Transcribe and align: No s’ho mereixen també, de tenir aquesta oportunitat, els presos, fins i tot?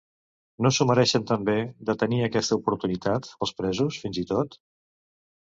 No 0.65 0.69
s’ho 0.77 0.87
mereixen 0.91 1.25
també, 1.31 1.55
de 1.89 1.95
tenir 2.05 2.23
aquesta 2.29 2.59
oportunitat, 2.63 3.29
els 3.47 3.53
presos, 3.61 4.01
fins 4.07 4.23
i 4.25 4.27
tot? 4.35 4.61